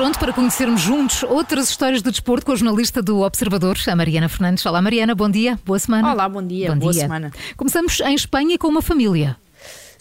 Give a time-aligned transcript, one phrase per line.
[0.00, 4.30] pronto para conhecermos juntos outras histórias do desporto com a jornalista do Observador, a Mariana
[4.30, 4.64] Fernandes.
[4.64, 6.10] Olá, Mariana, bom dia, boa semana.
[6.10, 7.02] Olá, bom dia, bom boa dia.
[7.02, 7.30] semana.
[7.54, 9.36] Começamos em Espanha com uma família.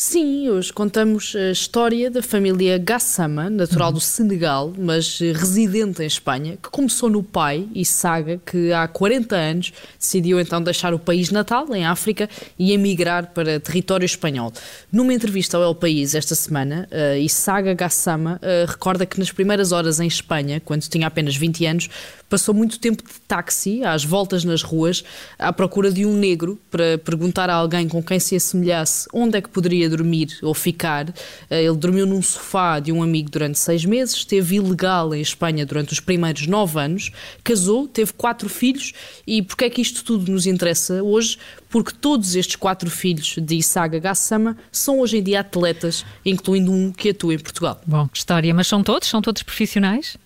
[0.02, 6.56] Sim, hoje contamos a história da família Gassama, natural do Senegal, mas residente em Espanha,
[6.56, 11.76] que começou no pai, Isaga, que há 40 anos decidiu então deixar o país natal,
[11.76, 14.54] em África, e emigrar para território espanhol.
[14.90, 19.74] Numa entrevista ao El País esta semana, uh, Isaga Gassama uh, recorda que nas primeiras
[19.74, 21.90] horas em Espanha, quando tinha apenas 20 anos,
[22.30, 25.04] passou muito tempo de táxi, às voltas nas ruas,
[25.38, 29.42] à procura de um negro para perguntar a alguém com quem se assemelhasse onde é
[29.42, 31.14] que poderia dormir ou ficar.
[31.50, 35.66] Eh, ele dormiu num sofá de um amigo durante seis meses, esteve ilegal em Espanha
[35.66, 37.12] durante os primeiros nove anos,
[37.44, 38.94] casou, teve quatro filhos
[39.26, 41.38] e porquê é que isto tudo nos interessa hoje?
[41.70, 46.92] Porque todos estes quatro filhos de Isaga Gassama são hoje em dia atletas, incluindo um
[46.92, 47.80] que atua em Portugal.
[47.86, 49.08] Bom, história, mas são todos?
[49.08, 50.18] São todos profissionais?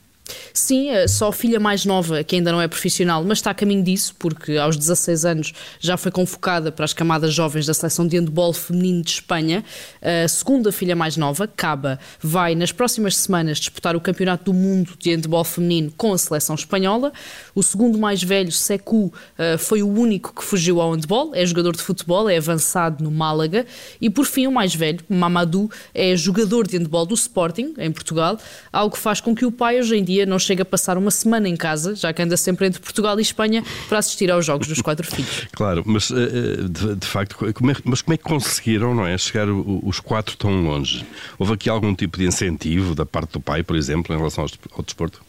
[0.53, 4.16] Sim, só filha mais nova, que ainda não é profissional, mas está a caminho disso,
[4.17, 8.53] porque aos 16 anos já foi convocada para as camadas jovens da seleção de handball
[8.53, 9.63] feminino de Espanha.
[10.01, 14.94] A segunda filha mais nova, Caba, vai nas próximas semanas disputar o Campeonato do Mundo
[14.97, 17.11] de handball feminino com a seleção espanhola.
[17.53, 21.75] O segundo mais velho, Secu, eh, foi o único que fugiu ao handball, é jogador
[21.75, 23.66] de futebol, é avançado no Málaga.
[23.99, 28.38] E por fim, o mais velho, Mamadou, é jogador de handball do Sporting, em Portugal,
[28.71, 30.97] algo que faz com que o pai hoje em dia dia não chega a passar
[30.97, 34.45] uma semana em casa, já que anda sempre entre Portugal e Espanha, para assistir aos
[34.45, 35.47] jogos dos quatro filhos.
[35.53, 39.17] Claro, mas eh, de, de facto, como é, mas como é que conseguiram não é,
[39.17, 41.06] chegar os quatro tão longe?
[41.38, 44.84] Houve aqui algum tipo de incentivo da parte do pai, por exemplo, em relação ao
[44.84, 45.22] desporto?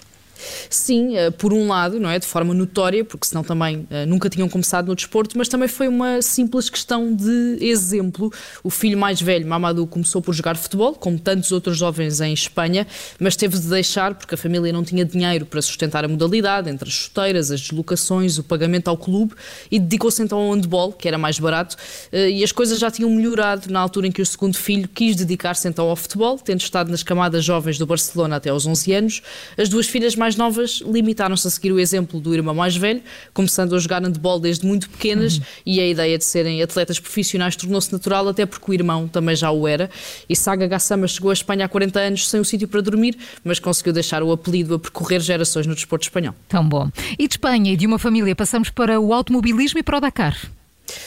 [0.68, 4.28] Sim, eh, por um lado, não é, de forma notória, porque senão também eh, nunca
[4.28, 8.32] tinham começado no desporto, mas também foi uma simples questão de exemplo.
[8.62, 12.86] O filho mais velho, Mamadou, começou por jogar futebol, como tantos outros jovens em Espanha,
[13.18, 16.88] mas teve de deixar porque a família não tinha dinheiro para sustentar a modalidade, entre
[16.88, 19.34] as chuteiras, as deslocações, o pagamento ao clube,
[19.70, 21.76] e dedicou-se então ao handball, que era mais barato,
[22.12, 25.16] eh, e as coisas já tinham melhorado na altura em que o segundo filho quis
[25.16, 29.22] dedicar-se então ao futebol, tendo estado nas camadas jovens do Barcelona até aos 11 anos.
[29.58, 33.02] As duas filhas mais novas limitaram-se a seguir o exemplo do irmão mais velho,
[33.34, 35.44] começando a jogar handball desde muito pequenas, uhum.
[35.66, 39.50] e a ideia de serem atletas profissionais tornou-se natural, até porque o irmão também já
[39.50, 39.90] o era.
[40.28, 43.58] E Saga Gassama chegou à Espanha há 40 anos sem um sítio para dormir, mas
[43.58, 46.34] conseguiu deixar o apelido a percorrer gerações no desporto espanhol.
[46.48, 46.90] Tão bom.
[47.18, 50.53] E de Espanha e de uma família passamos para o automobilismo e para o Dakar.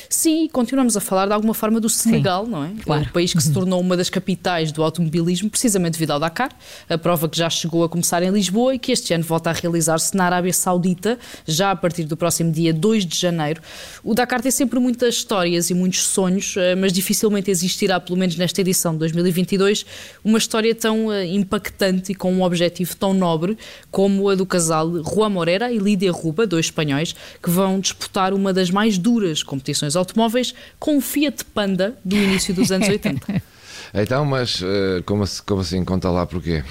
[0.09, 2.72] Sim, continuamos a falar de alguma forma do Senegal, Sim, não é?
[2.84, 3.03] Claro.
[3.03, 6.51] O país que se tornou uma das capitais do automobilismo, precisamente devido ao Dakar,
[6.90, 9.53] a prova que já chegou a começar em Lisboa e que este ano volta a
[9.53, 13.62] realizar-se na Arábia Saudita, já a partir do próximo dia 2 de janeiro.
[14.03, 18.35] O Dakar tem sempre muitas histórias e muitos sonhos, eh, mas dificilmente existirá, pelo menos
[18.38, 19.85] nesta edição de 2022,
[20.24, 23.57] uma história tão eh, impactante e com um objetivo tão nobre
[23.91, 27.13] como a do casal Juan Moreira e Lídia Ruba, dois espanhóis,
[27.44, 32.53] que vão disputar uma das mais duras competições automóveis com o Fiat Panda do início
[32.53, 33.41] dos anos 80.
[33.93, 35.83] então, mas uh, como, como assim?
[35.83, 36.63] Conta lá porquê.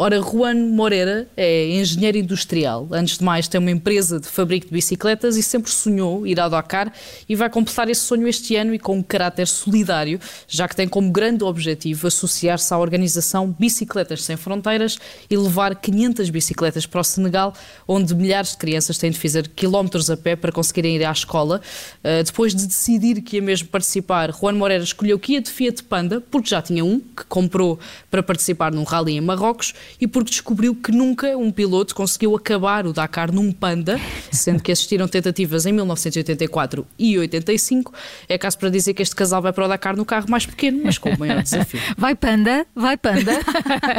[0.00, 2.86] Ora, Juan Moreira é engenheiro industrial.
[2.92, 6.48] Antes de mais, tem uma empresa de fabrico de bicicletas e sempre sonhou ir ao
[6.48, 6.92] Dakar
[7.28, 10.86] e vai completar esse sonho este ano e com um caráter solidário, já que tem
[10.86, 17.04] como grande objetivo associar-se à organização Bicicletas Sem Fronteiras e levar 500 bicicletas para o
[17.04, 17.52] Senegal,
[17.88, 21.60] onde milhares de crianças têm de fazer quilómetros a pé para conseguirem ir à escola.
[22.04, 25.82] Uh, depois de decidir que ia mesmo participar, Juan Moreira escolheu que ia de Fiat
[25.82, 30.30] Panda, porque já tinha um, que comprou para participar num rally em Marrocos e porque
[30.30, 34.00] descobriu que nunca um piloto conseguiu acabar o Dakar num Panda,
[34.30, 37.92] sendo que existiram tentativas em 1984 e 85.
[38.28, 40.80] É caso para dizer que este casal vai para o Dakar no carro mais pequeno,
[40.84, 41.80] mas com o maior desafio.
[41.96, 43.40] Vai Panda, vai Panda.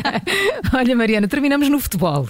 [0.74, 2.28] Olha, Mariana, terminamos no futebol.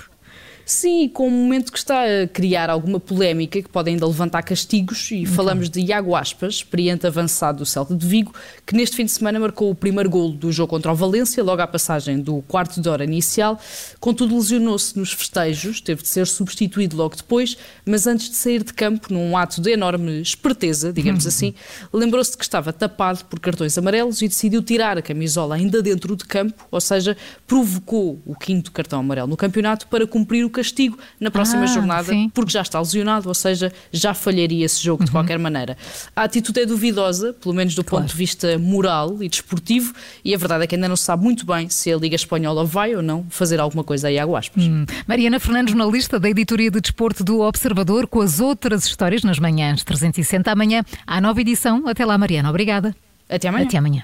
[0.69, 5.09] Sim, com um momento que está a criar alguma polémica, que pode ainda levantar castigos,
[5.09, 5.33] e então.
[5.33, 8.31] falamos de Iago Aspas, experiente avançado do Celta de Vigo,
[8.67, 11.59] que neste fim de semana marcou o primeiro golo do jogo contra o Valência, logo
[11.59, 13.59] à passagem do quarto de hora inicial.
[13.99, 18.71] Contudo, lesionou-se nos festejos, teve de ser substituído logo depois, mas antes de sair de
[18.71, 21.29] campo, num ato de enorme esperteza, digamos uhum.
[21.29, 21.53] assim,
[21.91, 26.15] lembrou-se de que estava tapado por cartões amarelos e decidiu tirar a camisola ainda dentro
[26.15, 27.17] de campo, ou seja,
[27.47, 32.11] provocou o quinto cartão amarelo no campeonato para cumprir o castigo na próxima ah, jornada,
[32.11, 32.29] sim.
[32.33, 35.05] porque já está lesionado, ou seja, já falharia esse jogo uhum.
[35.05, 35.77] de qualquer maneira.
[36.15, 38.03] A atitude é duvidosa, pelo menos do claro.
[38.03, 41.23] ponto de vista moral e desportivo, e a verdade é que ainda não se sabe
[41.23, 44.63] muito bem se a Liga Espanhola vai ou não fazer alguma coisa aí a aspas.
[44.63, 44.85] Hum.
[45.07, 49.83] Mariana Fernandes, jornalista da editoria de desporto do Observador, com as outras histórias nas manhãs
[49.83, 51.87] 360 amanhã, à nova edição.
[51.87, 52.49] Até lá, Mariana.
[52.49, 52.95] Obrigada.
[53.29, 53.65] Até amanhã.
[53.65, 54.03] Até amanhã.